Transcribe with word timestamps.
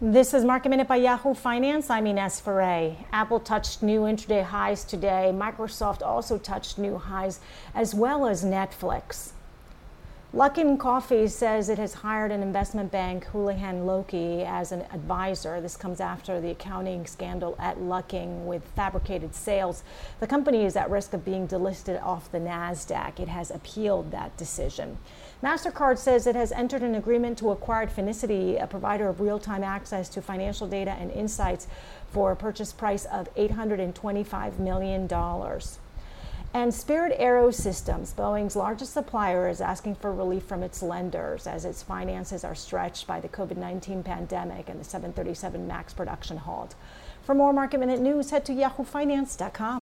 This 0.00 0.32
is 0.32 0.44
Market 0.44 0.68
Minute 0.68 0.86
by 0.86 0.94
Yahoo 0.94 1.34
Finance. 1.34 1.90
I'm 1.90 2.06
Ines 2.06 2.38
Ferre. 2.38 2.94
Apple 3.10 3.40
touched 3.40 3.82
new 3.82 4.02
intraday 4.02 4.44
highs 4.44 4.84
today. 4.84 5.32
Microsoft 5.34 6.02
also 6.02 6.38
touched 6.38 6.78
new 6.78 6.98
highs, 6.98 7.40
as 7.74 7.96
well 7.96 8.24
as 8.24 8.44
Netflix. 8.44 9.32
Luckin 10.34 10.78
Coffee 10.78 11.26
says 11.26 11.70
it 11.70 11.78
has 11.78 11.94
hired 11.94 12.30
an 12.30 12.42
investment 12.42 12.92
bank, 12.92 13.24
Houlihan 13.32 13.86
Lokey, 13.86 14.44
as 14.44 14.72
an 14.72 14.82
advisor. 14.92 15.58
This 15.62 15.74
comes 15.74 16.00
after 16.00 16.38
the 16.38 16.50
accounting 16.50 17.06
scandal 17.06 17.56
at 17.58 17.78
Luckin 17.78 18.44
with 18.44 18.62
fabricated 18.76 19.34
sales. 19.34 19.82
The 20.20 20.26
company 20.26 20.66
is 20.66 20.76
at 20.76 20.90
risk 20.90 21.14
of 21.14 21.24
being 21.24 21.48
delisted 21.48 22.02
off 22.02 22.30
the 22.30 22.40
NASDAQ. 22.40 23.18
It 23.18 23.28
has 23.28 23.50
appealed 23.50 24.10
that 24.10 24.36
decision. 24.36 24.98
MasterCard 25.42 25.96
says 25.96 26.26
it 26.26 26.36
has 26.36 26.52
entered 26.52 26.82
an 26.82 26.94
agreement 26.94 27.38
to 27.38 27.48
acquire 27.48 27.86
Finicity, 27.86 28.62
a 28.62 28.66
provider 28.66 29.08
of 29.08 29.22
real 29.22 29.38
time 29.38 29.64
access 29.64 30.10
to 30.10 30.20
financial 30.20 30.68
data 30.68 30.90
and 30.90 31.10
insights, 31.10 31.68
for 32.12 32.32
a 32.32 32.36
purchase 32.36 32.70
price 32.70 33.06
of 33.06 33.34
$825 33.34 34.58
million. 34.58 35.08
And 36.54 36.72
Spirit 36.72 37.18
AeroSystems, 37.20 38.14
Boeing's 38.14 38.56
largest 38.56 38.94
supplier, 38.94 39.48
is 39.48 39.60
asking 39.60 39.96
for 39.96 40.12
relief 40.12 40.44
from 40.44 40.62
its 40.62 40.82
lenders 40.82 41.46
as 41.46 41.64
its 41.64 41.82
finances 41.82 42.42
are 42.42 42.54
stretched 42.54 43.06
by 43.06 43.20
the 43.20 43.28
COVID 43.28 43.56
19 43.58 44.02
pandemic 44.02 44.68
and 44.68 44.80
the 44.80 44.84
737 44.84 45.66
MAX 45.66 45.92
production 45.92 46.38
halt. 46.38 46.74
For 47.22 47.34
more 47.34 47.52
market 47.52 47.80
minute 47.80 48.00
news, 48.00 48.30
head 48.30 48.46
to 48.46 48.52
yahoofinance.com. 48.52 49.78